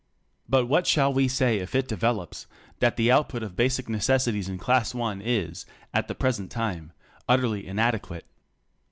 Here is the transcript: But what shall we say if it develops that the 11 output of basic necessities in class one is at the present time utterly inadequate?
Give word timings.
But 0.49 0.65
what 0.65 0.87
shall 0.87 1.13
we 1.13 1.27
say 1.27 1.59
if 1.59 1.75
it 1.75 1.87
develops 1.87 2.47
that 2.79 2.97
the 2.97 3.09
11 3.09 3.19
output 3.19 3.43
of 3.43 3.55
basic 3.55 3.87
necessities 3.87 4.49
in 4.49 4.57
class 4.57 4.95
one 4.95 5.21
is 5.21 5.67
at 5.93 6.07
the 6.07 6.15
present 6.15 6.49
time 6.49 6.91
utterly 7.29 7.67
inadequate? 7.67 8.25